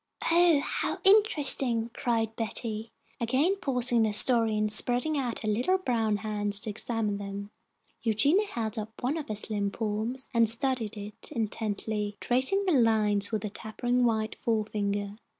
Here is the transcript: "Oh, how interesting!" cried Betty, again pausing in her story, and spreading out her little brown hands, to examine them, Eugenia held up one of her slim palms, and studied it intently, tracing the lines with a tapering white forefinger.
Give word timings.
"Oh, 0.31 0.61
how 0.61 0.97
interesting!" 1.03 1.91
cried 1.93 2.35
Betty, 2.35 2.89
again 3.19 3.55
pausing 3.57 3.99
in 3.99 4.05
her 4.05 4.13
story, 4.13 4.57
and 4.57 4.71
spreading 4.71 5.15
out 5.15 5.41
her 5.43 5.47
little 5.47 5.77
brown 5.77 6.17
hands, 6.17 6.59
to 6.61 6.71
examine 6.71 7.17
them, 7.19 7.51
Eugenia 8.01 8.47
held 8.47 8.79
up 8.79 9.03
one 9.03 9.15
of 9.15 9.27
her 9.27 9.35
slim 9.35 9.69
palms, 9.69 10.27
and 10.33 10.49
studied 10.49 10.97
it 10.97 11.31
intently, 11.31 12.17
tracing 12.19 12.65
the 12.65 12.71
lines 12.73 13.31
with 13.31 13.45
a 13.45 13.51
tapering 13.51 14.03
white 14.03 14.33
forefinger. 14.33 15.17